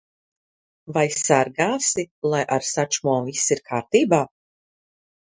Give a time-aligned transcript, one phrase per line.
[0.95, 2.05] Vai gādāsi,
[2.35, 4.21] lai ar Sačmo viss ir kārtībā?